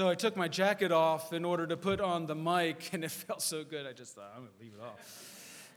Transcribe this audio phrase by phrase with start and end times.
[0.00, 3.10] So I took my jacket off in order to put on the mic, and it
[3.10, 5.70] felt so good, I just thought, I'm going to leave it off.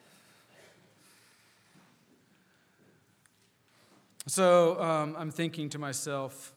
[4.26, 6.54] So um, I'm thinking to myself,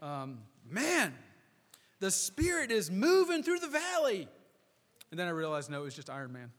[0.00, 1.14] um, man,
[2.00, 4.26] the Spirit is moving through the valley.
[5.12, 6.50] And then I realized, no, it was just Iron Man.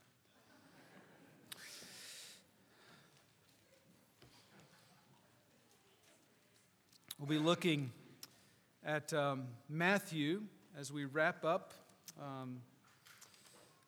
[7.19, 7.91] We'll be looking
[8.85, 10.41] at um, Matthew
[10.77, 11.73] as we wrap up
[12.19, 12.61] um,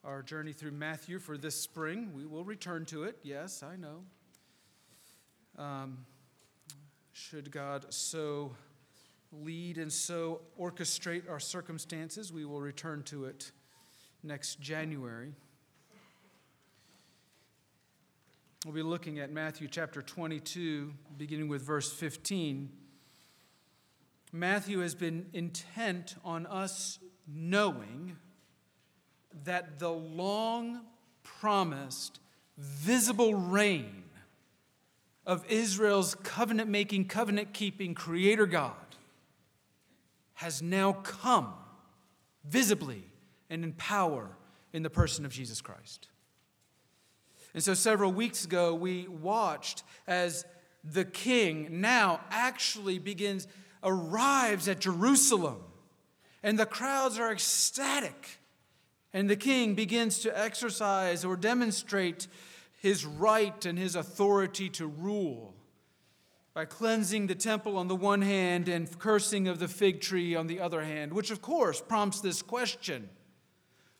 [0.04, 2.12] our journey through Matthew for this spring.
[2.16, 4.04] We will return to it, yes, I know.
[5.58, 6.06] Um,
[7.12, 8.52] should God so
[9.32, 13.52] lead and so orchestrate our circumstances, we will return to it
[14.22, 15.34] next January.
[18.66, 22.70] We'll be looking at Matthew chapter 22, beginning with verse 15.
[24.36, 26.98] Matthew has been intent on us
[27.32, 28.18] knowing
[29.46, 30.82] that the long
[31.22, 32.20] promised
[32.58, 34.04] visible reign
[35.24, 38.74] of Israel's covenant making, covenant keeping creator God
[40.34, 41.54] has now come
[42.44, 43.04] visibly
[43.52, 44.32] and in power
[44.74, 46.08] in the person of Jesus Christ.
[47.54, 50.44] And so several weeks ago, we watched as
[50.84, 53.48] the king now actually begins
[53.84, 55.58] arrives at Jerusalem,
[56.42, 58.40] and the crowds are ecstatic.
[59.14, 62.28] And the king begins to exercise or demonstrate
[62.82, 65.54] his right and his authority to rule
[66.54, 70.48] by cleansing the temple on the one hand and cursing of the fig tree on
[70.48, 73.10] the other hand, which of course prompts this question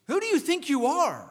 [0.08, 1.30] Who do you think you are?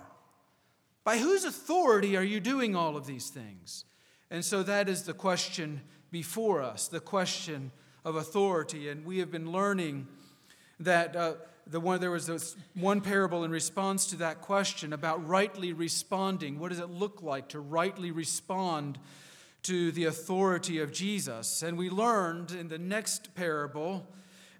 [1.04, 3.84] By whose authority are you doing all of these things?
[4.30, 7.72] And so that is the question before us, the question
[8.04, 8.88] of authority.
[8.88, 10.08] And we have been learning
[10.80, 11.34] that uh,
[11.66, 16.58] the one, there was this one parable in response to that question about rightly responding.
[16.58, 18.98] What does it look like to rightly respond
[19.62, 21.62] to the authority of Jesus?
[21.62, 24.06] And we learned in the next parable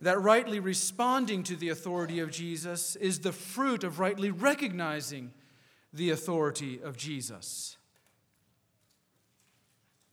[0.00, 5.32] that rightly responding to the authority of Jesus is the fruit of rightly recognizing
[5.92, 7.76] the authority of Jesus.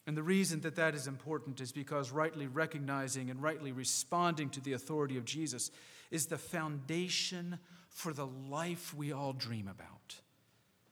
[0.10, 4.60] And the reason that that is important is because rightly recognizing and rightly responding to
[4.60, 5.70] the authority of Jesus
[6.10, 7.60] is the foundation
[7.90, 10.16] for the life we all dream about.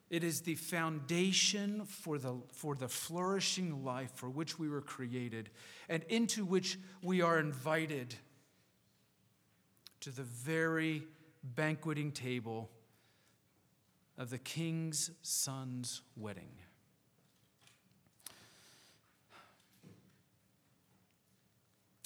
[0.08, 5.50] It is the foundation for the, for the flourishing life for which we were created
[5.88, 8.14] and into which we are invited
[9.98, 11.02] to the very
[11.42, 12.70] banqueting table
[14.16, 16.52] of the king's son's wedding.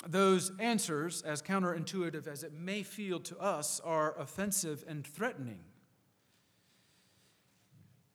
[0.07, 5.61] Those answers, as counterintuitive as it may feel to us, are offensive and threatening,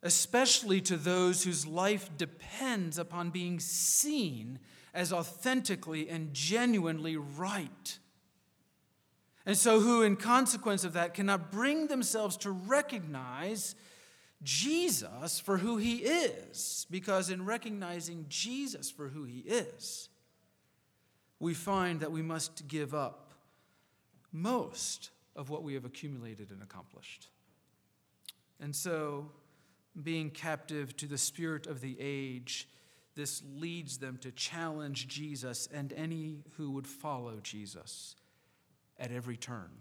[0.04, 4.60] especially to those whose life depends upon being seen
[4.94, 8.00] as authentically and genuinely right.
[9.46, 13.76] And so, who, in consequence of that, cannot bring themselves to recognize
[14.44, 20.10] Jesus for who he is, because in recognizing Jesus for who he is,
[21.40, 23.32] we find that we must give up
[24.32, 27.28] most of what we have accumulated and accomplished.
[28.60, 29.32] And so,
[30.04, 32.68] being captive to the spirit of the age,
[33.16, 38.16] this leads them to challenge Jesus and any who would follow Jesus
[39.00, 39.72] at every turn.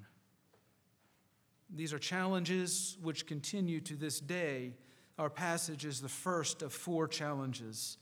[1.74, 4.74] These are challenges which continue to this day.
[5.18, 7.98] Our passage is the first of four challenges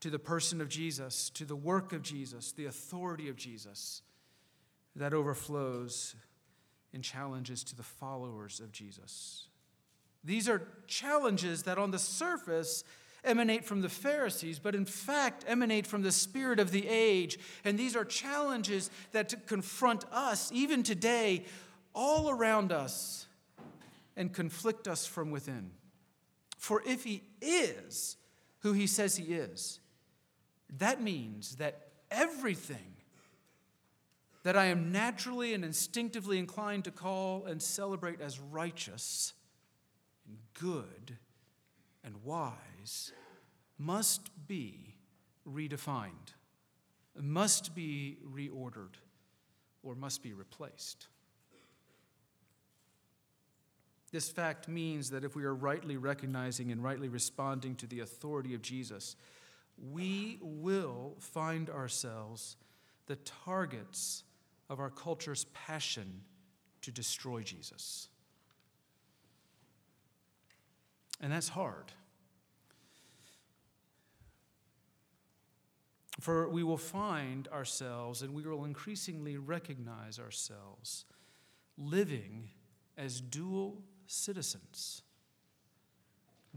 [0.00, 4.02] to the person of Jesus, to the work of Jesus, the authority of Jesus
[4.96, 6.14] that overflows
[6.92, 9.46] in challenges to the followers of Jesus.
[10.24, 12.84] These are challenges that on the surface
[13.24, 17.38] emanate from the Pharisees, but in fact emanate from the spirit of the age.
[17.64, 21.44] And these are challenges that confront us, even today,
[21.94, 23.26] all around us,
[24.16, 25.70] and conflict us from within.
[26.56, 28.16] For if he is
[28.60, 29.80] who he says he is,
[30.76, 32.94] that means that everything
[34.42, 39.34] that I am naturally and instinctively inclined to call and celebrate as righteous
[40.26, 41.16] and good
[42.04, 43.12] and wise
[43.78, 44.94] must be
[45.46, 46.34] redefined,
[47.20, 48.94] must be reordered,
[49.82, 51.08] or must be replaced.
[54.10, 58.54] This fact means that if we are rightly recognizing and rightly responding to the authority
[58.54, 59.16] of Jesus,
[59.82, 62.56] we will find ourselves
[63.06, 64.24] the targets
[64.68, 66.22] of our culture's passion
[66.82, 68.08] to destroy Jesus.
[71.20, 71.92] And that's hard.
[76.20, 81.04] For we will find ourselves and we will increasingly recognize ourselves
[81.76, 82.50] living
[82.96, 85.02] as dual citizens.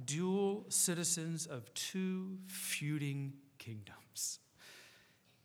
[0.04, 4.40] Dual citizens of two feuding kingdoms,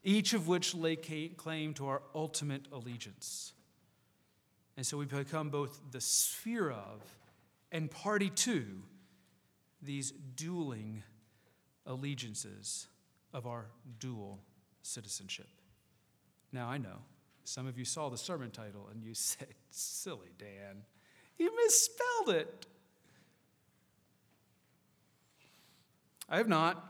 [0.04, 3.52] each of which lay claim to our ultimate allegiance.
[4.76, 7.02] And so we become both the sphere of
[7.72, 8.64] and party to
[9.82, 11.02] these dueling
[11.86, 12.86] allegiances
[13.32, 13.66] of our
[13.98, 14.40] dual
[14.82, 15.48] citizenship.
[16.52, 16.98] Now, I know
[17.44, 20.84] some of you saw the sermon title and you said, Silly Dan,
[21.38, 22.66] you misspelled it.
[26.28, 26.84] I have not.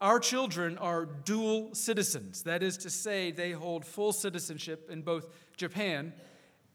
[0.00, 2.42] Our children are dual citizens.
[2.42, 6.12] That is to say, they hold full citizenship in both Japan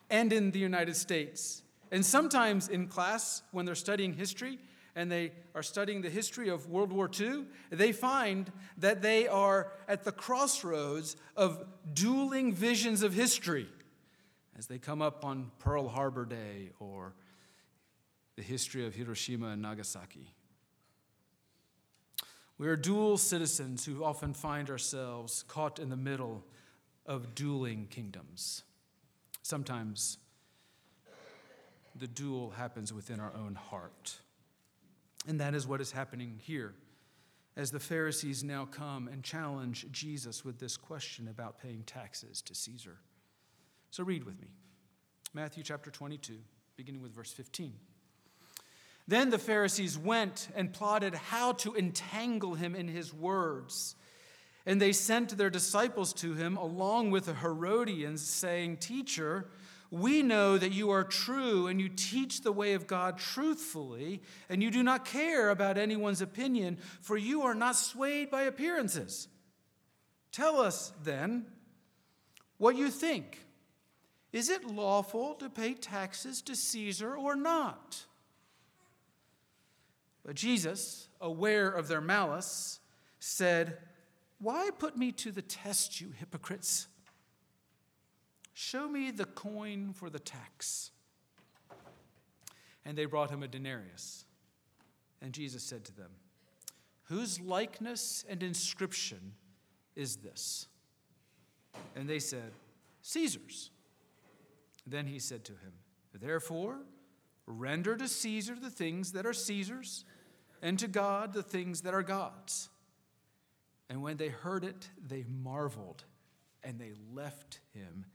[0.09, 1.61] and in the United States.
[1.91, 4.59] And sometimes in class, when they're studying history,
[4.97, 9.71] and they are studying the history of World War II, they find that they are
[9.87, 11.63] at the crossroads of
[11.93, 13.67] dueling visions of history
[14.57, 17.13] as they come up on Pearl Harbor Day or
[18.37, 20.33] the history of Hiroshima and Nagasaki.
[22.57, 26.43] We are dual citizens who often find ourselves caught in the middle
[27.05, 28.63] of dueling kingdoms.
[29.43, 30.17] Sometimes
[31.95, 34.17] the duel happens within our own heart.
[35.27, 36.73] And that is what is happening here
[37.55, 42.53] as the Pharisees now come and challenge Jesus with this question about paying taxes to
[42.53, 42.97] Caesar.
[43.89, 44.47] So read with me
[45.33, 46.37] Matthew chapter 22,
[46.75, 47.73] beginning with verse 15.
[49.07, 53.95] Then the Pharisees went and plotted how to entangle him in his words.
[54.65, 59.47] And they sent their disciples to him along with the Herodians, saying, Teacher,
[59.89, 64.61] we know that you are true and you teach the way of God truthfully, and
[64.61, 69.29] you do not care about anyone's opinion, for you are not swayed by appearances.
[70.33, 71.45] Tell us then
[72.57, 73.45] what you think.
[74.33, 78.06] Is it lawful to pay taxes to Caesar or not?
[80.27, 82.81] But Jesus, aware of their malice,
[83.17, 83.77] said,
[84.39, 86.87] Why put me to the test, you hypocrites?
[88.53, 90.91] Show me the coin for the tax.
[92.83, 94.25] And they brought him a denarius.
[95.21, 96.09] And Jesus said to them,
[97.03, 99.31] Whose likeness and inscription
[99.95, 100.67] is this?
[101.95, 102.51] And they said,
[103.01, 103.71] Caesar's.
[104.85, 105.71] Then he said to him,
[106.13, 106.79] Therefore,
[107.45, 110.03] render to Caesar the things that are Caesar's,
[110.61, 112.69] and to God the things that are God's.
[113.89, 116.03] And when they heard it, they marveled,
[116.63, 118.05] and they left him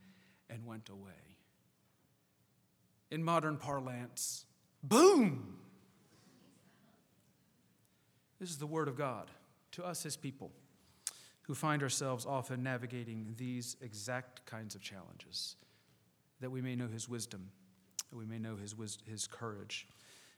[0.49, 1.37] and went away.
[3.09, 4.45] In modern parlance,
[4.83, 5.57] boom!
[8.39, 9.31] This is the Word of God
[9.71, 10.51] to us, His people,
[11.43, 15.55] who find ourselves often navigating these exact kinds of challenges,
[16.41, 17.49] that we may know His wisdom,
[18.09, 18.75] that we may know His,
[19.05, 19.87] his courage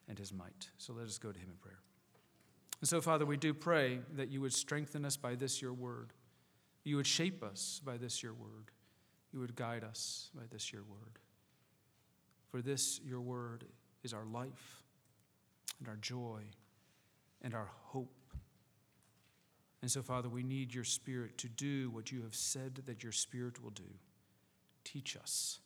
[0.07, 0.69] and His might.
[0.77, 1.79] So let us go to Him in prayer.
[2.81, 6.13] And so, Father, we do pray that you would strengthen us by this, your word.
[6.83, 8.71] You would shape us by this, your word
[9.35, 11.19] you would guide us by this your word.
[12.49, 13.65] For this your word
[14.01, 14.83] is our life
[15.79, 16.43] and our joy
[17.41, 18.15] and our hope.
[19.81, 23.11] And so, Father, we need your Spirit to do what you have said that your
[23.11, 23.83] Spirit will do.
[24.85, 25.59] Teach us,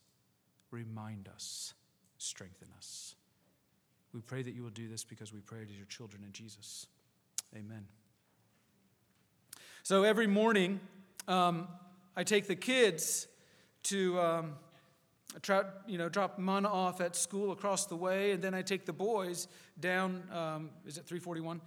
[0.72, 1.76] remind us,
[2.18, 3.16] strengthen us.
[4.14, 6.32] We pray that you will do this because we pray it as your children in
[6.32, 6.88] Jesus.
[7.56, 7.86] Amen.
[9.82, 10.80] So every morning,
[11.28, 11.68] um,
[12.16, 13.28] I take the kids
[13.84, 14.56] to um,
[15.88, 18.94] you know, drop Mana off at school across the way, and then I take the
[18.94, 19.48] boys
[19.80, 21.62] down, um, is it 341,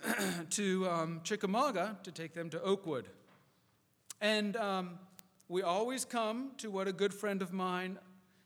[0.50, 3.08] to um, Chickamauga to take them to Oakwood.
[4.20, 4.98] And um,
[5.48, 7.98] we always come to what a good friend of mine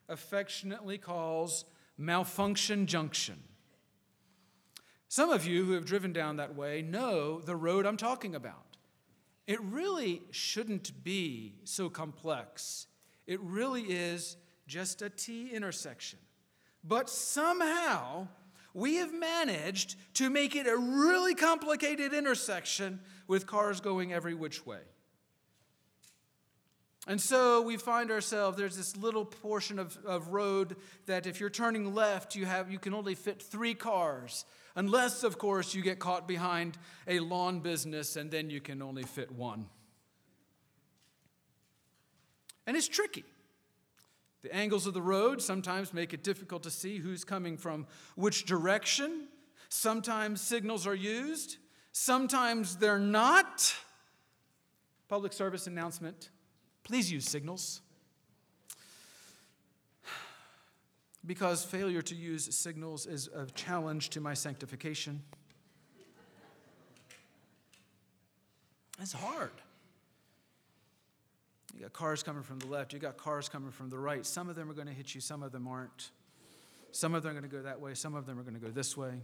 [0.09, 1.65] affectionately calls
[1.99, 3.43] Malfunction Junction.
[5.09, 8.65] Some of you who have driven down that way know the road I'm talking about.
[9.47, 12.89] It really shouldn't be so complex
[13.27, 14.37] it really is
[14.67, 16.19] just a T intersection.
[16.85, 18.29] But somehow,
[18.73, 24.65] we have managed to make it a really complicated intersection with cars going every which
[24.65, 24.81] way.
[27.09, 31.51] And so we find ourselves, there's this little portion of, of road that if you're
[31.51, 34.45] turning left, you, have, you can only fit three cars.
[34.77, 36.77] Unless, of course, you get caught behind
[37.09, 39.67] a lawn business and then you can only fit one.
[42.67, 43.25] And it's tricky.
[44.43, 48.45] The angles of the road sometimes make it difficult to see who's coming from which
[48.45, 49.29] direction.
[49.71, 51.57] Sometimes signals are used,
[51.91, 53.75] sometimes they're not.
[55.09, 56.31] Public service announcement
[56.85, 57.81] please use signals.
[61.27, 65.23] Because failure to use signals is a challenge to my sanctification.
[69.01, 69.51] It's hard.
[71.75, 74.25] You got cars coming from the left, you got cars coming from the right.
[74.25, 76.11] Some of them are going to hit you, some of them aren't.
[76.93, 78.61] Some of them are going to go that way, some of them are going to
[78.61, 79.21] go this way.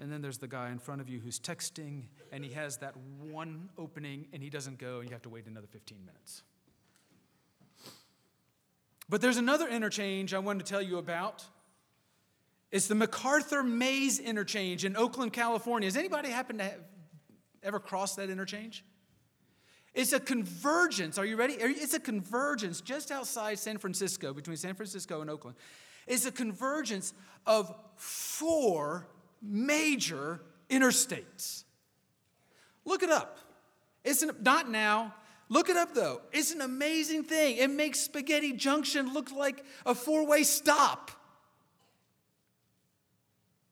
[0.00, 2.02] And then there's the guy in front of you who's texting,
[2.32, 5.46] and he has that one opening, and he doesn't go, and you have to wait
[5.46, 6.42] another 15 minutes.
[9.08, 11.44] But there's another interchange I wanted to tell you about.
[12.70, 15.86] It's the MacArthur Maze interchange in Oakland, California.
[15.86, 16.80] Has anybody happened to have,
[17.62, 18.84] ever crossed that interchange?
[19.94, 21.16] It's a convergence.
[21.18, 21.54] Are you ready?
[21.54, 25.56] It's a convergence just outside San Francisco, between San Francisco and Oakland.
[26.06, 27.14] It's a convergence
[27.46, 29.06] of four
[29.42, 31.64] major interstates.
[32.84, 33.38] Look it up.
[34.04, 35.14] It's not now.
[35.48, 36.20] Look it up though.
[36.32, 37.56] It's an amazing thing.
[37.56, 41.10] It makes Spaghetti Junction look like a four way stop.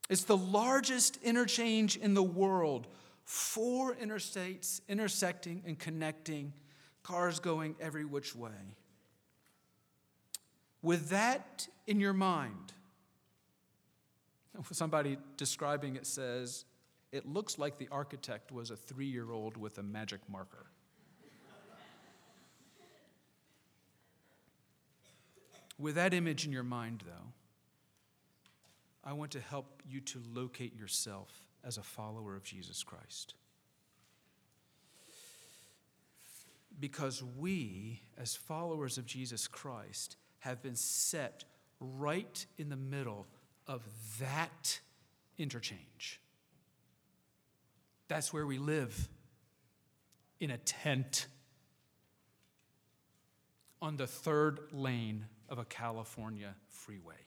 [0.08, 2.86] It's the largest interchange in the world
[3.24, 6.52] four interstates intersecting and connecting,
[7.02, 8.76] cars going every which way.
[10.80, 12.72] With that in your mind,
[14.70, 16.64] somebody describing it says,
[17.10, 20.66] it looks like the architect was a three year old with a magic marker.
[25.78, 27.32] With that image in your mind, though,
[29.04, 33.34] I want to help you to locate yourself as a follower of Jesus Christ.
[36.78, 41.44] Because we, as followers of Jesus Christ, have been set
[41.80, 43.26] right in the middle
[43.66, 43.82] of
[44.20, 44.80] that
[45.38, 46.20] interchange.
[48.08, 49.08] That's where we live
[50.40, 51.26] in a tent
[53.80, 57.26] on the third lane of a California freeway.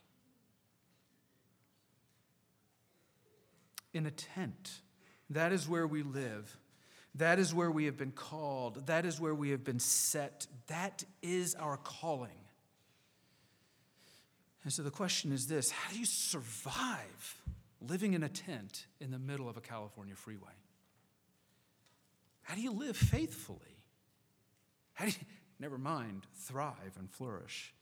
[3.93, 4.81] in a tent.
[5.29, 6.57] That is where we live.
[7.15, 8.87] That is where we have been called.
[8.87, 10.47] That is where we have been set.
[10.67, 12.29] That is our calling.
[14.63, 17.41] And so the question is this how do you survive
[17.81, 20.51] living in a tent in the middle of a California freeway?
[22.43, 23.83] How do you live faithfully?
[24.93, 25.17] How do you,
[25.59, 27.73] never mind, thrive and flourish?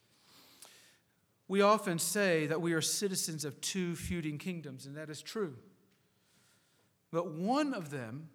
[1.48, 5.56] We often say that we are citizens of two feuding kingdoms, and that is true.
[7.12, 8.30] But one of them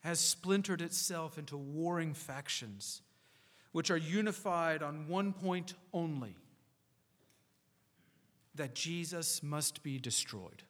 [0.00, 3.02] has splintered itself into warring factions,
[3.72, 6.36] which are unified on one point only
[8.54, 10.62] that Jesus must be destroyed.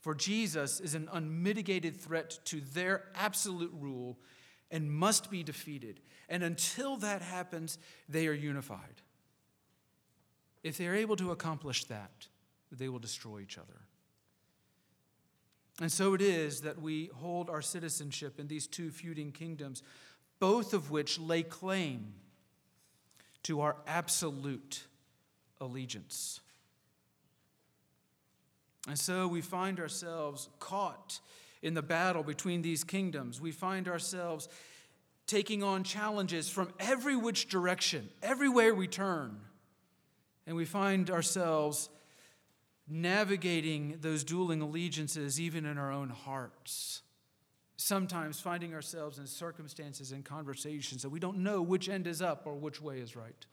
[0.00, 4.18] For Jesus is an unmitigated threat to their absolute rule
[4.72, 6.00] and must be defeated.
[6.28, 9.02] And until that happens, they are unified.
[10.64, 12.26] If they're able to accomplish that,
[12.72, 13.82] they will destroy each other.
[15.80, 19.82] And so it is that we hold our citizenship in these two feuding kingdoms,
[20.38, 22.14] both of which lay claim
[23.42, 24.84] to our absolute
[25.60, 26.40] allegiance.
[28.88, 31.20] And so we find ourselves caught
[31.62, 33.40] in the battle between these kingdoms.
[33.40, 34.48] We find ourselves
[35.26, 39.40] taking on challenges from every which direction, everywhere we turn.
[40.46, 41.88] And we find ourselves
[42.88, 47.02] navigating those dueling allegiances even in our own hearts.
[47.76, 52.42] Sometimes finding ourselves in circumstances and conversations that we don't know which end is up
[52.44, 53.46] or which way is right.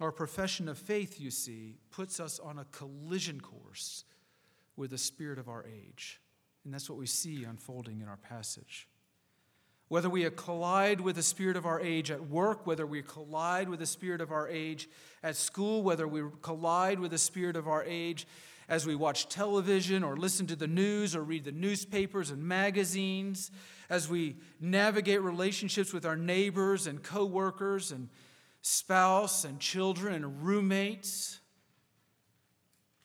[0.00, 4.04] Our profession of faith, you see, puts us on a collision course
[4.76, 6.20] with the spirit of our age.
[6.64, 8.88] And that's what we see unfolding in our passage.
[9.88, 13.78] Whether we collide with the spirit of our age at work, whether we collide with
[13.78, 14.88] the spirit of our age
[15.22, 18.26] at school, whether we collide with the spirit of our age
[18.68, 23.52] as we watch television or listen to the news or read the newspapers and magazines,
[23.88, 28.08] as we navigate relationships with our neighbors and coworkers and
[28.62, 31.38] spouse and children and roommates,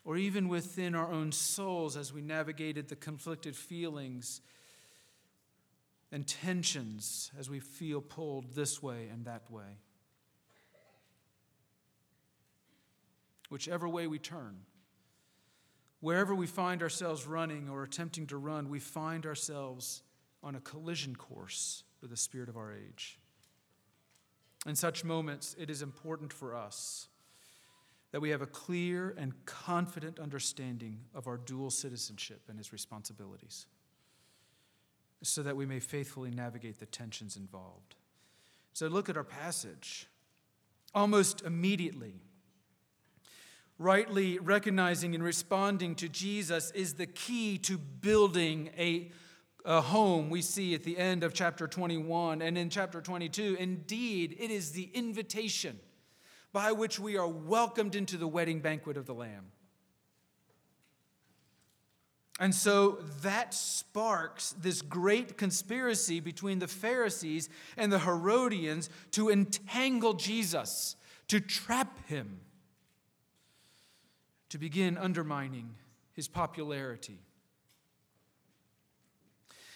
[0.04, 4.42] or even within our own souls as we navigated the conflicted feelings
[6.12, 9.78] and tensions as we feel pulled this way and that way.
[13.50, 14.62] Whichever way we turn,
[16.00, 20.04] wherever we find ourselves running or attempting to run, we find ourselves
[20.42, 23.20] on a collision course with the spirit of our age.
[24.66, 27.08] In such moments, it is important for us
[28.12, 33.66] that we have a clear and confident understanding of our dual citizenship and his responsibilities
[35.24, 37.96] so that we may faithfully navigate the tensions involved.
[38.74, 40.08] So look at our passage.
[40.94, 42.16] Almost immediately,
[43.78, 49.12] rightly recognizing and responding to Jesus is the key to building a,
[49.64, 53.56] a home we see at the end of chapter 21 and in chapter 22.
[53.58, 55.80] Indeed, it is the invitation
[56.54, 59.52] by which we are welcomed into the wedding banquet of the Lamb.
[62.40, 70.14] And so that sparks this great conspiracy between the Pharisees and the Herodians to entangle
[70.14, 70.96] Jesus,
[71.28, 72.40] to trap him,
[74.50, 75.76] to begin undermining
[76.14, 77.20] his popularity.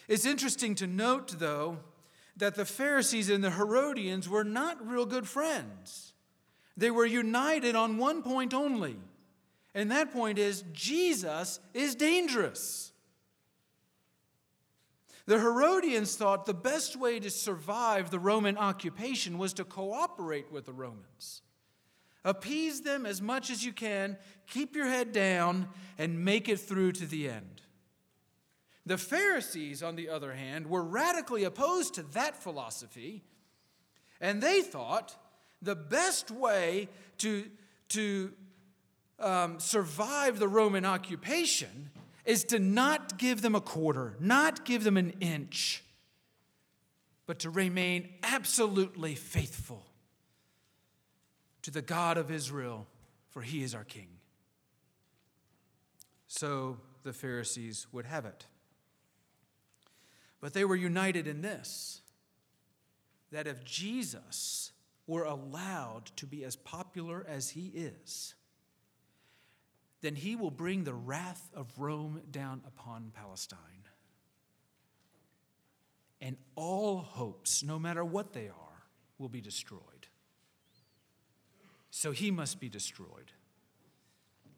[0.07, 1.77] It's interesting to note, though,
[2.35, 6.13] that the Pharisees and the Herodians were not real good friends.
[6.77, 8.97] They were united on one point only,
[9.73, 12.91] and that point is Jesus is dangerous.
[15.25, 20.65] The Herodians thought the best way to survive the Roman occupation was to cooperate with
[20.65, 21.41] the Romans.
[22.23, 24.17] Appease them as much as you can,
[24.47, 27.61] keep your head down, and make it through to the end.
[28.85, 33.23] The Pharisees, on the other hand, were radically opposed to that philosophy,
[34.21, 35.15] and they thought
[35.61, 37.45] the best way to,
[37.89, 38.31] to
[39.19, 41.89] um, survive the Roman occupation
[42.25, 45.83] is to not give them a quarter, not give them an inch,
[47.25, 49.85] but to remain absolutely faithful
[51.61, 52.87] to the God of Israel,
[53.29, 54.07] for he is our king.
[56.27, 58.45] So the Pharisees would have it.
[60.41, 62.01] But they were united in this
[63.31, 64.71] that if Jesus
[65.07, 68.33] were allowed to be as popular as he is,
[70.01, 73.59] then he will bring the wrath of Rome down upon Palestine.
[76.21, 78.83] And all hopes, no matter what they are,
[79.17, 79.81] will be destroyed.
[81.91, 83.31] So he must be destroyed.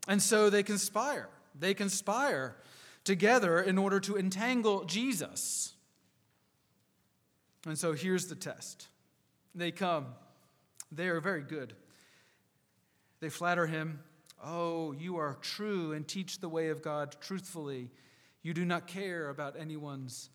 [0.07, 1.29] And so they conspire.
[1.59, 2.55] They conspire
[3.03, 5.73] together in order to entangle Jesus.
[7.65, 8.87] And so here's the test
[9.53, 10.07] they come
[10.91, 11.73] they are very good.
[13.19, 13.99] They flatter him.
[14.43, 17.89] Oh, you are true and teach the way of God truthfully.
[18.43, 20.29] You do not care about anyone's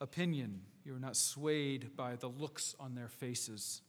[0.00, 0.62] opinion.
[0.84, 3.82] You are not swayed by the looks on their faces.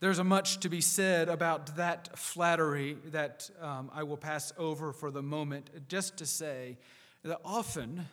[0.00, 4.92] There's a much to be said about that flattery that um, I will pass over
[4.92, 6.76] for the moment, just to say
[7.22, 8.06] that often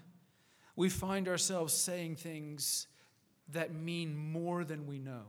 [0.77, 2.87] we find ourselves saying things
[3.53, 5.23] that mean more than we know.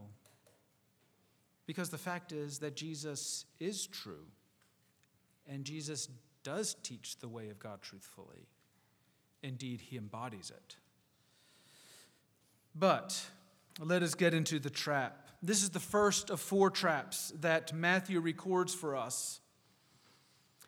[1.67, 4.27] Because the fact is that Jesus is true,
[5.49, 6.09] and Jesus
[6.43, 8.49] does teach the way of God truthfully.
[9.43, 10.77] Indeed, he embodies it.
[12.75, 13.27] But
[13.81, 15.29] let us get into the trap.
[15.43, 19.41] This is the first of four traps that Matthew records for us,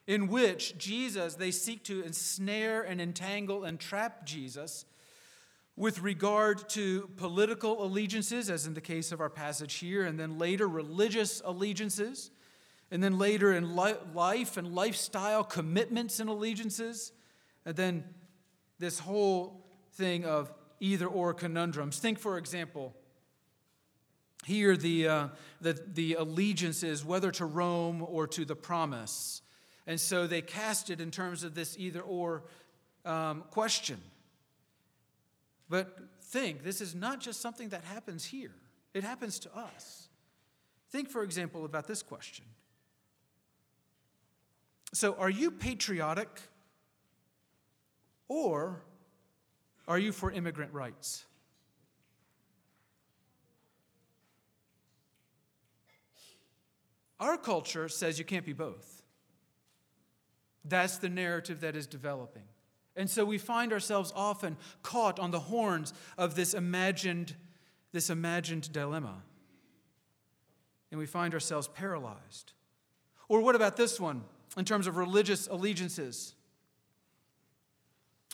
[0.06, 4.84] in which Jesus, they seek to ensnare and entangle and trap Jesus
[5.76, 10.38] with regard to political allegiances, as in the case of our passage here, and then
[10.38, 12.30] later religious allegiances,
[12.90, 17.12] and then later in life and lifestyle commitments and allegiances,
[17.66, 18.04] and then
[18.78, 21.98] this whole thing of either or conundrums.
[21.98, 22.94] Think, for example,
[24.44, 25.28] here the, uh,
[25.60, 29.42] the, the allegiance is whether to Rome or to the promise.
[29.86, 32.44] And so they cast it in terms of this either or
[33.04, 34.00] um, question.
[35.68, 38.54] But think, this is not just something that happens here,
[38.92, 40.08] it happens to us.
[40.90, 42.44] Think, for example, about this question.
[44.92, 46.28] So, are you patriotic
[48.28, 48.82] or
[49.88, 51.24] are you for immigrant rights?
[57.18, 59.02] Our culture says you can't be both.
[60.64, 62.44] That's the narrative that is developing.
[62.96, 67.34] And so we find ourselves often caught on the horns of this imagined,
[67.92, 69.22] this imagined dilemma.
[70.90, 72.52] And we find ourselves paralyzed.
[73.28, 74.22] Or what about this one
[74.56, 76.34] in terms of religious allegiances?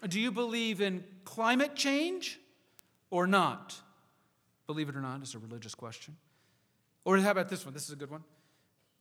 [0.07, 2.39] Do you believe in climate change
[3.11, 3.77] or not?
[4.67, 6.17] Believe it or not, it's a religious question.
[7.05, 7.75] Or how about this one?
[7.75, 8.25] This is a good one.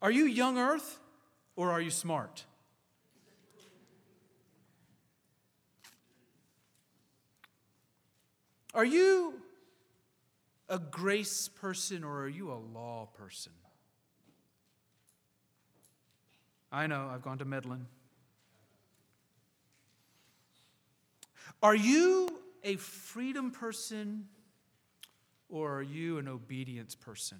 [0.01, 0.99] Are you young earth
[1.55, 2.45] or are you smart?
[8.73, 9.33] Are you
[10.67, 13.51] a grace person or are you a law person?
[16.71, 17.87] I know, I've gone to Medlin.
[21.63, 22.29] Are you
[22.63, 24.27] a freedom person
[25.49, 27.39] or are you an obedience person?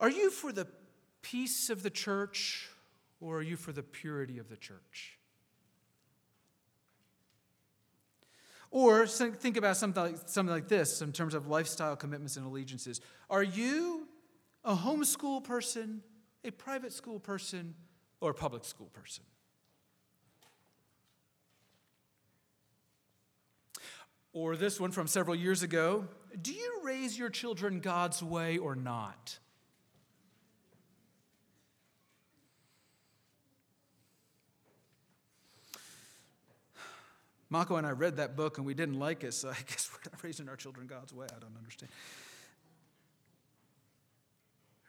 [0.00, 0.66] Are you for the
[1.22, 2.68] peace of the church
[3.20, 5.16] or are you for the purity of the church?
[8.72, 13.02] Or think about something like, something like this in terms of lifestyle commitments and allegiances.
[13.28, 14.08] Are you
[14.64, 16.02] a homeschool person,
[16.42, 17.74] a private school person,
[18.22, 19.24] or a public school person?
[24.32, 26.08] Or this one from several years ago
[26.40, 29.38] Do you raise your children God's way or not?
[37.52, 40.10] Mako and I read that book and we didn't like it, so I guess we're
[40.10, 41.26] not raising our children God's way.
[41.26, 41.92] I don't understand.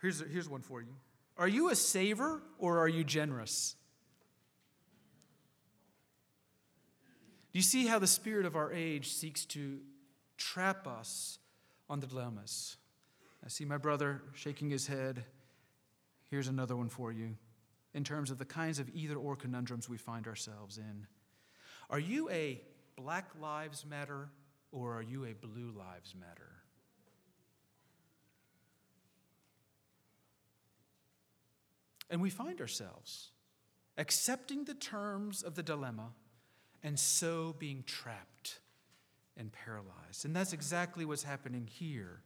[0.01, 0.95] Here's, here's one for you
[1.37, 3.75] Are you a saver or are you generous?
[7.51, 9.79] Do you see how the spirit of our age seeks to
[10.37, 11.39] trap us
[11.89, 12.77] on the dilemmas?
[13.45, 15.25] I see my brother shaking his head.
[16.31, 17.35] Here's another one for you
[17.93, 21.07] in terms of the kinds of either or conundrums we find ourselves in.
[21.89, 22.61] Are you a
[22.95, 24.29] Black Lives Matter
[24.71, 26.51] or are you a Blue Lives Matter?
[32.09, 33.31] And we find ourselves
[33.97, 36.11] accepting the terms of the dilemma
[36.83, 38.59] and so being trapped
[39.37, 40.25] and paralyzed.
[40.25, 42.21] And that's exactly what's happening here.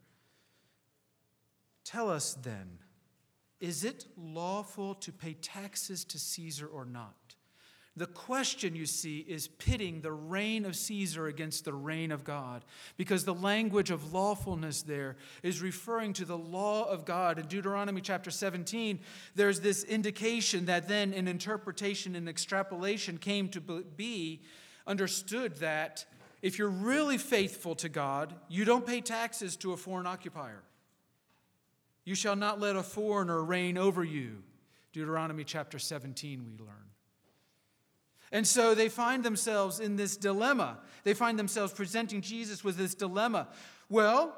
[1.86, 2.80] Tell us then,
[3.60, 7.27] is it lawful to pay taxes to Caesar or not?
[7.98, 12.64] The question, you see, is pitting the reign of Caesar against the reign of God,
[12.96, 17.40] because the language of lawfulness there is referring to the law of God.
[17.40, 19.00] In Deuteronomy chapter 17,
[19.34, 24.42] there's this indication that then an interpretation and extrapolation came to be
[24.86, 26.06] understood that
[26.44, 30.62] if you're really faithful to God, you don't pay taxes to a foreign occupier.
[32.06, 34.44] You shall not let a foreigner reign over you.
[34.94, 36.76] Deuteronomy chapter 17, we learn.
[38.32, 40.80] And so they find themselves in this dilemma.
[41.04, 43.48] They find themselves presenting Jesus with this dilemma.
[43.90, 44.36] Well,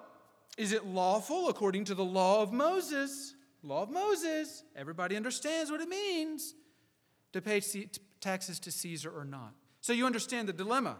[0.57, 3.33] is it lawful according to the law of Moses?
[3.63, 4.63] Law of Moses.
[4.75, 6.53] Everybody understands what it means
[7.33, 7.61] to pay
[8.21, 9.53] taxes to Caesar or not.
[9.81, 10.97] So you understand the dilemma.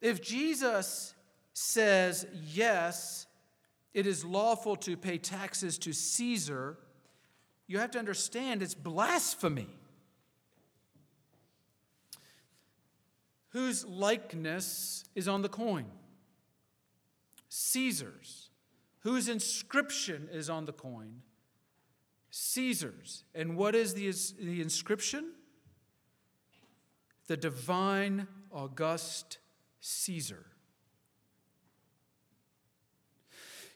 [0.00, 1.14] If Jesus
[1.52, 3.26] says, yes,
[3.92, 6.78] it is lawful to pay taxes to Caesar,
[7.66, 9.68] you have to understand it's blasphemy.
[13.50, 15.86] Whose likeness is on the coin?
[17.48, 18.50] Caesar's.
[19.00, 21.22] Whose inscription is on the coin?
[22.30, 23.24] Caesar's.
[23.34, 25.32] And what is the, the inscription?
[27.26, 29.38] The divine August
[29.80, 30.44] Caesar.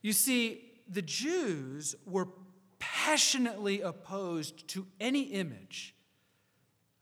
[0.02, 2.28] You see, the Jews were
[3.04, 5.94] passionately opposed to any image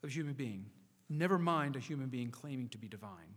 [0.01, 0.65] of human being,
[1.09, 3.35] never mind a human being claiming to be divine.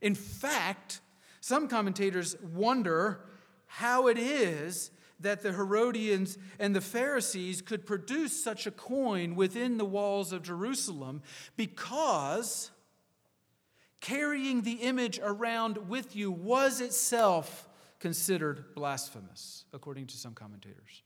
[0.00, 1.00] In fact,
[1.40, 3.20] some commentators wonder
[3.66, 9.78] how it is that the Herodians and the Pharisees could produce such a coin within
[9.78, 11.22] the walls of Jerusalem
[11.56, 12.72] because
[14.00, 17.67] carrying the image around with you was itself
[17.98, 21.02] considered blasphemous, according to some commentators.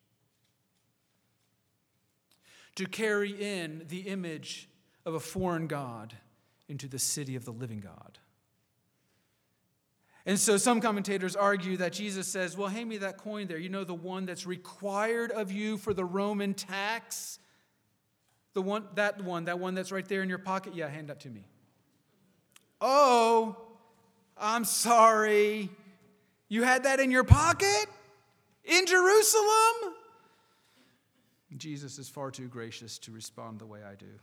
[2.76, 4.68] To carry in the image
[5.04, 6.14] of a foreign God
[6.68, 8.18] into the city of the living God.
[10.24, 13.58] And so some commentators argue that Jesus says, Well, hand me that coin there.
[13.58, 17.40] You know, the one that's required of you for the Roman tax?
[18.54, 20.74] The one, that one, that one that's right there in your pocket?
[20.74, 21.44] Yeah, hand that to me.
[22.80, 23.56] Oh,
[24.36, 25.70] I'm sorry.
[26.52, 27.86] You had that in your pocket?
[28.66, 29.94] In Jerusalem?
[31.56, 34.20] Jesus is far too gracious to respond the way I do.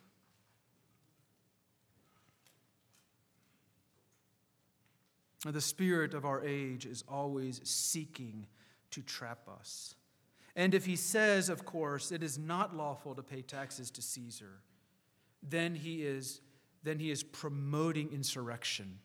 [5.51, 8.45] The spirit of our age is always seeking
[8.91, 9.95] to trap us.
[10.55, 14.59] And if he says, of course, it is not lawful to pay taxes to Caesar,
[15.41, 16.41] then he is,
[16.83, 18.99] then he is promoting insurrection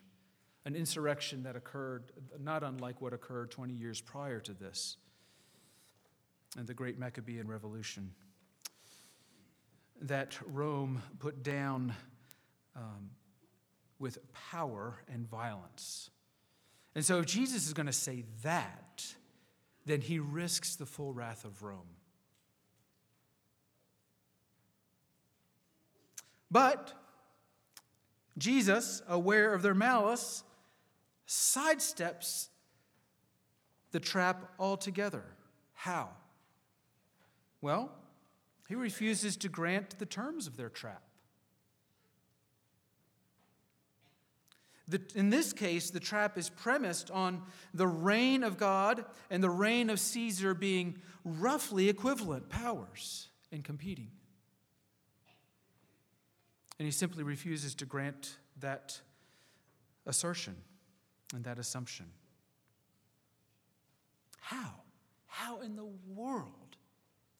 [0.64, 2.04] an insurrection that occurred
[2.42, 4.96] not unlike what occurred 20 years prior to this
[6.56, 8.12] and the great Maccabean Revolution.
[10.02, 11.94] that Rome put down
[12.76, 13.10] um,
[13.98, 16.10] with power and violence.
[16.94, 19.06] And so, if Jesus is going to say that,
[19.86, 21.96] then he risks the full wrath of Rome.
[26.50, 26.92] But
[28.38, 30.44] Jesus, aware of their malice,
[31.26, 32.48] sidesteps
[33.92, 35.24] the trap altogether.
[35.72, 36.10] How?
[37.60, 37.92] Well,
[38.68, 41.02] he refuses to grant the terms of their trap.
[44.86, 49.48] The, in this case, the trap is premised on the reign of God and the
[49.48, 54.10] reign of Caesar being roughly equivalent powers and competing.
[56.78, 59.00] And he simply refuses to grant that
[60.04, 60.56] assertion
[61.34, 62.06] and that assumption.
[64.40, 64.82] How?
[65.26, 66.76] How in the world?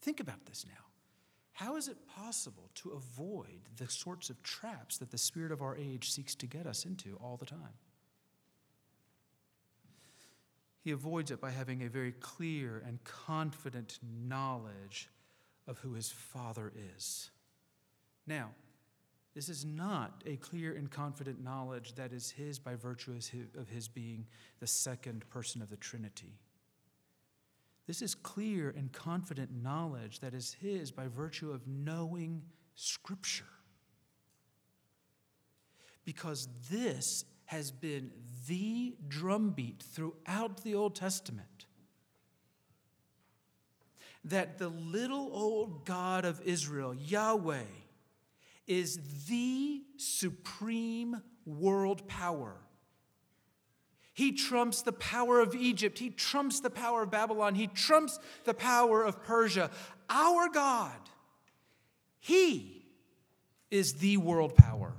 [0.03, 0.85] Think about this now.
[1.53, 5.77] How is it possible to avoid the sorts of traps that the spirit of our
[5.77, 7.79] age seeks to get us into all the time?
[10.81, 15.09] He avoids it by having a very clear and confident knowledge
[15.67, 17.31] of who his Father is.
[18.27, 18.51] Now,
[19.35, 23.18] this is not a clear and confident knowledge that is his by virtue
[23.59, 24.27] of his being
[24.61, 26.38] the second person of the Trinity.
[27.87, 32.42] This is clear and confident knowledge that is his by virtue of knowing
[32.77, 33.44] Scripture.
[36.05, 38.11] Because this has been
[38.47, 41.66] the drumbeat throughout the Old Testament
[44.25, 47.64] that the little old God of Israel, Yahweh,
[48.66, 52.57] is the supreme world power.
[54.14, 55.98] He trumps the power of Egypt.
[55.98, 57.57] He trumps the power of Babylon.
[57.57, 59.70] He trumps the power of Persia.
[60.09, 60.96] Our God,
[62.20, 62.87] He
[63.72, 64.94] is the world power.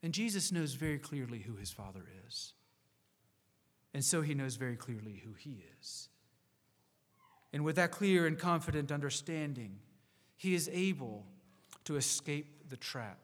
[0.00, 2.52] And Jesus knows very clearly who His Father is.
[3.92, 6.08] And so He knows very clearly who He is.
[7.52, 9.80] And with that clear and confident understanding,
[10.42, 11.24] He is able
[11.84, 13.16] to escape the trap.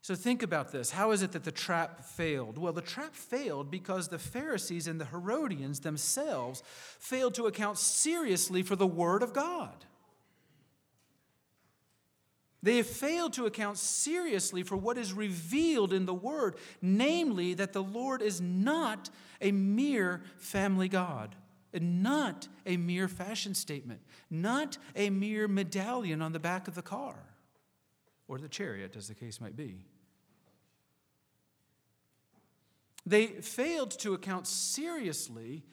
[0.00, 0.92] So think about this.
[0.92, 2.56] How is it that the trap failed?
[2.56, 6.62] Well, the trap failed because the Pharisees and the Herodians themselves
[7.00, 9.74] failed to account seriously for the Word of God.
[12.62, 17.72] They have failed to account seriously for what is revealed in the Word, namely that
[17.72, 19.10] the Lord is not
[19.40, 21.34] a mere family God,
[21.72, 26.82] and not a mere fashion statement, not a mere medallion on the back of the
[26.82, 27.16] car
[28.28, 29.86] or the chariot, as the case might be.
[33.04, 35.64] They failed to account seriously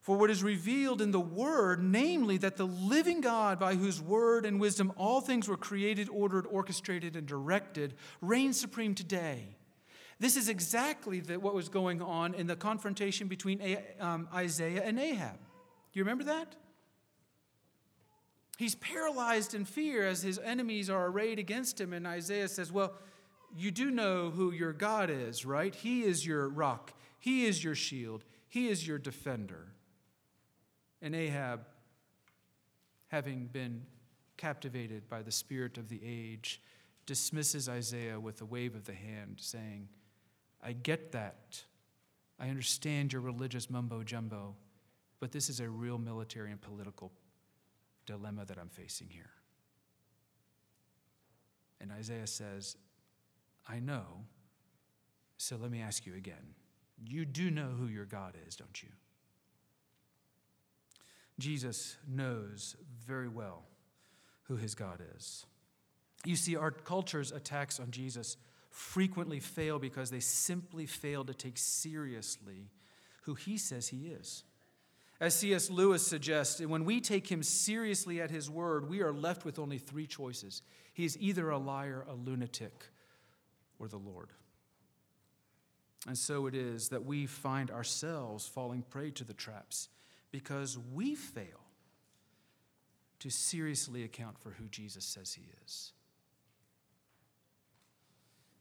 [0.00, 4.44] for what is revealed in the Word, namely that the living God, by whose word
[4.44, 9.56] and wisdom all things were created, ordered, orchestrated, and directed, reigns supreme today.
[10.22, 13.60] This is exactly the, what was going on in the confrontation between
[13.98, 15.34] um, Isaiah and Ahab.
[15.34, 16.54] Do you remember that?
[18.56, 22.92] He's paralyzed in fear as his enemies are arrayed against him, and Isaiah says, Well,
[23.56, 25.74] you do know who your God is, right?
[25.74, 29.72] He is your rock, He is your shield, He is your defender.
[31.02, 31.66] And Ahab,
[33.08, 33.86] having been
[34.36, 36.62] captivated by the spirit of the age,
[37.06, 39.88] dismisses Isaiah with a wave of the hand, saying,
[40.62, 41.62] I get that.
[42.38, 44.54] I understand your religious mumbo jumbo,
[45.20, 47.12] but this is a real military and political
[48.06, 49.30] dilemma that I'm facing here.
[51.80, 52.76] And Isaiah says,
[53.66, 54.04] I know.
[55.36, 56.54] So let me ask you again.
[57.04, 58.88] You do know who your God is, don't you?
[61.38, 63.64] Jesus knows very well
[64.44, 65.44] who his God is.
[66.24, 68.36] You see, our culture's attacks on Jesus
[68.72, 72.70] frequently fail because they simply fail to take seriously
[73.22, 74.44] who he says he is.
[75.20, 75.70] As C.S.
[75.70, 79.78] Lewis suggests, when we take him seriously at his word, we are left with only
[79.78, 80.62] three choices.
[80.94, 82.86] He is either a liar, a lunatic,
[83.78, 84.30] or the Lord.
[86.08, 89.88] And so it is that we find ourselves falling prey to the traps
[90.32, 91.60] because we fail
[93.20, 95.92] to seriously account for who Jesus says he is.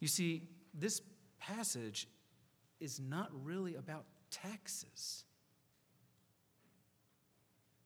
[0.01, 1.01] You see, this
[1.39, 2.09] passage
[2.81, 5.23] is not really about taxes.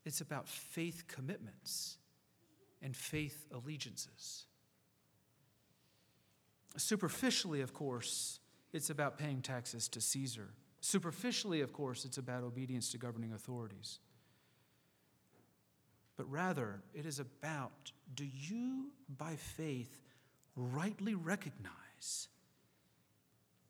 [0.05, 1.97] It's about faith commitments
[2.81, 4.45] and faith allegiances.
[6.77, 8.39] Superficially, of course,
[8.73, 10.49] it's about paying taxes to Caesar.
[10.81, 13.99] Superficially, of course, it's about obedience to governing authorities.
[16.17, 20.01] but rather it is about do you, by faith,
[20.55, 21.71] rightly recognize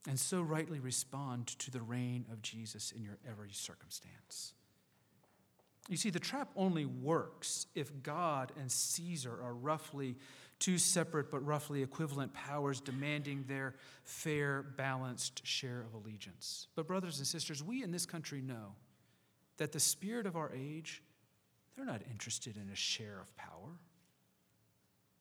[0.07, 4.53] and so rightly respond to the reign of Jesus in your every circumstance?
[5.87, 10.15] You see, the trap only works if God and Caesar are roughly
[10.57, 16.67] two separate but roughly equivalent powers demanding their fair, balanced share of allegiance.
[16.75, 18.73] But, brothers and sisters, we in this country know
[19.57, 21.03] that the spirit of our age,
[21.75, 23.79] they're not interested in a share of power.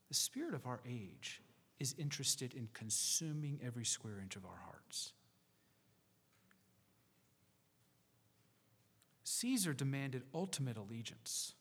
[0.09, 1.43] The spirit of our age
[1.81, 5.13] is interested in consuming every square inch of our hearts.
[9.25, 11.55] Caesar demanded ultimate allegiance.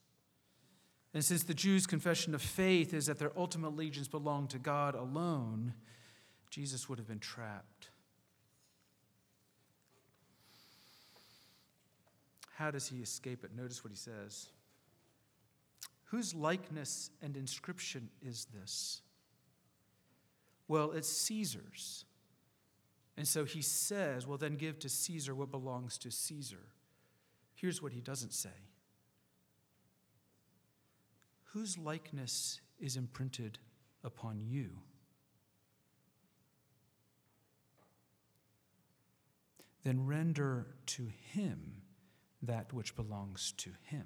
[1.13, 4.95] And since the Jews' confession of faith is that their ultimate allegiance belonged to God
[4.95, 5.73] alone,
[6.49, 7.89] Jesus would have been trapped.
[12.55, 13.51] How does he escape it?
[13.55, 14.49] Notice what he says.
[16.05, 19.01] Whose likeness and inscription is this?
[20.67, 22.05] Well, it's Caesar's.
[23.17, 26.69] And so he says, Well, then give to Caesar what belongs to Caesar.
[27.53, 28.49] Here's what he doesn't say
[31.53, 33.59] Whose likeness is imprinted
[34.03, 34.71] upon you?
[39.83, 41.83] Then render to him
[42.41, 44.05] that which belongs to him.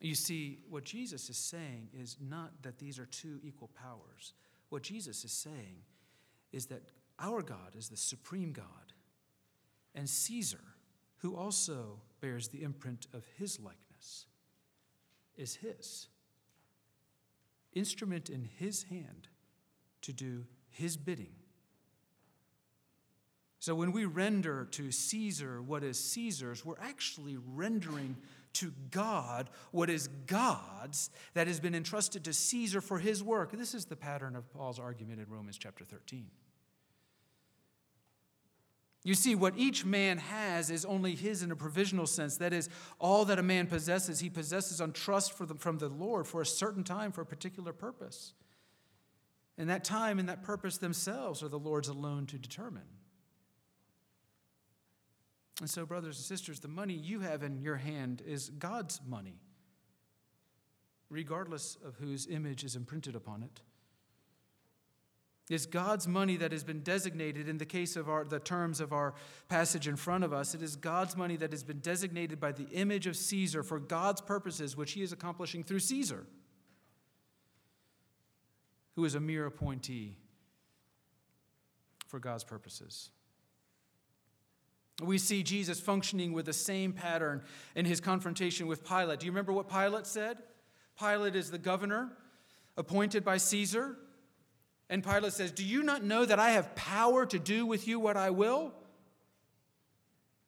[0.00, 4.32] You see, what Jesus is saying is not that these are two equal powers.
[4.70, 5.82] What Jesus is saying
[6.52, 6.82] is that
[7.18, 8.94] our God is the supreme God,
[9.94, 10.62] and Caesar,
[11.18, 14.26] who also bears the imprint of his likeness,
[15.36, 16.08] is his.
[17.74, 19.28] Instrument in his hand
[20.00, 21.34] to do his bidding.
[23.58, 28.16] So when we render to Caesar what is Caesar's, we're actually rendering
[28.54, 33.52] to God what is God's that has been entrusted to Caesar for his work.
[33.52, 36.26] This is the pattern of Paul's argument in Romans chapter 13.
[39.02, 42.36] You see, what each man has is only his in a provisional sense.
[42.36, 46.26] That is, all that a man possesses, he possesses on trust the, from the Lord
[46.26, 48.34] for a certain time, for a particular purpose.
[49.56, 52.82] And that time and that purpose themselves are the Lord's alone to determine.
[55.60, 59.40] And so, brothers and sisters, the money you have in your hand is God's money,
[61.10, 63.60] regardless of whose image is imprinted upon it.
[65.50, 68.92] It's God's money that has been designated in the case of our, the terms of
[68.92, 69.14] our
[69.48, 70.54] passage in front of us.
[70.54, 74.20] It is God's money that has been designated by the image of Caesar for God's
[74.20, 76.24] purposes, which he is accomplishing through Caesar,
[78.94, 80.16] who is a mere appointee
[82.06, 83.10] for God's purposes.
[85.00, 87.42] We see Jesus functioning with the same pattern
[87.74, 89.20] in his confrontation with Pilate.
[89.20, 90.38] Do you remember what Pilate said?
[90.98, 92.10] Pilate is the governor
[92.76, 93.96] appointed by Caesar.
[94.88, 98.00] And Pilate says, Do you not know that I have power to do with you
[98.00, 98.72] what I will?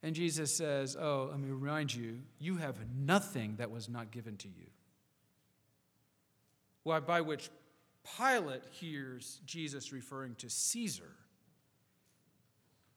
[0.03, 4.37] And Jesus says, Oh, let me remind you, you have nothing that was not given
[4.38, 4.67] to you.
[6.83, 7.51] Why, by which
[8.19, 11.11] Pilate hears Jesus referring to Caesar.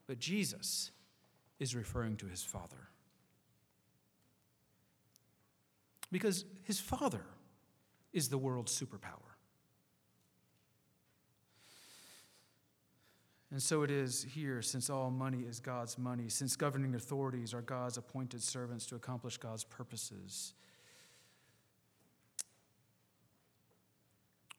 [0.08, 0.92] But Jesus
[1.60, 2.90] is referring to his Father.
[6.12, 7.26] Because his Father
[8.14, 9.36] is the world's superpower.
[13.52, 17.62] And so it is here, since all money is God's money, since governing authorities are
[17.62, 20.54] God's appointed servants to accomplish God's purposes,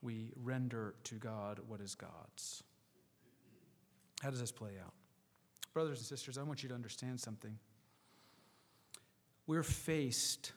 [0.01, 2.63] we render to God what is God's.
[4.23, 4.95] How does this play out?
[5.77, 7.59] Brothers and sisters, I want you to understand something.
[9.47, 10.53] We're faced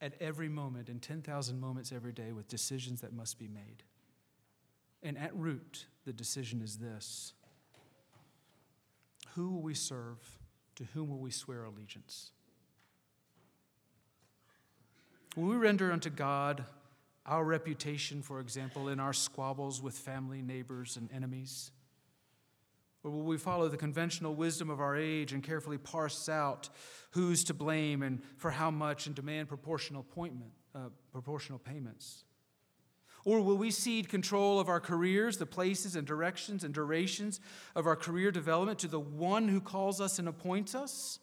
[0.00, 3.84] at every moment, in 10,000 moments every day, with decisions that must be made.
[5.04, 7.32] And at root, the decision is this
[9.36, 10.18] who will we serve?
[10.74, 12.32] To whom will we swear allegiance?
[15.36, 16.64] Will we render unto God
[17.24, 21.70] our reputation, for example, in our squabbles with family, neighbors, and enemies?
[23.02, 26.68] Or will we follow the conventional wisdom of our age and carefully parse out
[27.12, 32.24] who's to blame and for how much and demand proportional, appointment, uh, proportional payments?
[33.24, 37.40] Or will we cede control of our careers, the places and directions and durations
[37.74, 41.18] of our career development to the one who calls us and appoints us?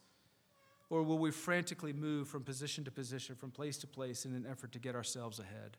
[0.90, 4.46] Or will we frantically move from position to position, from place to place in an
[4.48, 5.76] effort to get ourselves ahead?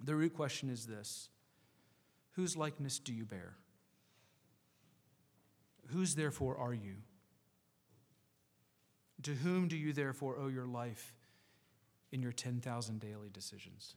[0.00, 1.28] The root question is this
[2.32, 3.56] Whose likeness do you bear?
[5.92, 6.96] Whose therefore are you?
[9.22, 11.14] To whom do you therefore owe your life
[12.12, 13.94] in your 10,000 daily decisions?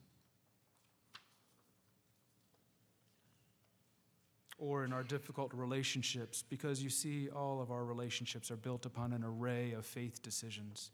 [4.58, 9.12] Or in our difficult relationships, because you see, all of our relationships are built upon
[9.12, 10.92] an array of faith decisions.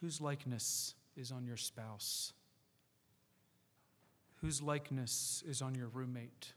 [0.00, 2.32] Whose likeness is on your spouse?
[4.40, 6.54] Whose likeness is on your roommate?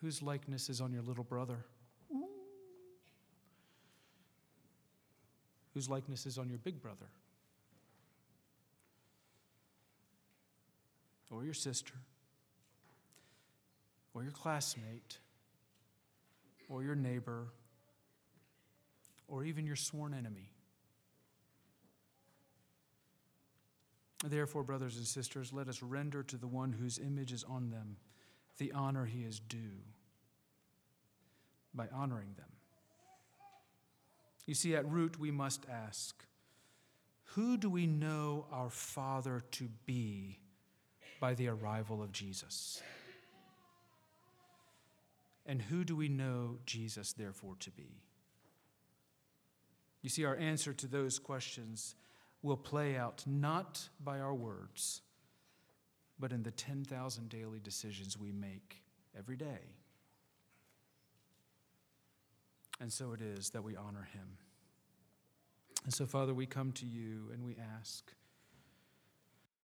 [0.00, 1.64] Whose likeness is on your little brother?
[5.74, 7.06] Whose likeness is on your big brother?
[11.30, 11.94] Or your sister?
[14.14, 15.18] Or your classmate?
[16.68, 17.48] Or your neighbor?
[19.28, 20.50] Or even your sworn enemy?
[24.24, 27.96] Therefore, brothers and sisters, let us render to the one whose image is on them
[28.58, 29.82] the honor he is due
[31.74, 32.46] by honoring them.
[34.46, 36.24] You see, at root, we must ask
[37.34, 40.40] who do we know our Father to be
[41.20, 42.82] by the arrival of Jesus?
[45.46, 48.02] And who do we know Jesus, therefore, to be?
[50.02, 51.94] You see, our answer to those questions
[52.42, 55.02] will play out not by our words,
[56.20, 58.82] but in the 10,000 daily decisions we make
[59.18, 59.74] every day.
[62.80, 64.36] And so it is that we honor him.
[65.84, 68.12] And so, Father, we come to you and we ask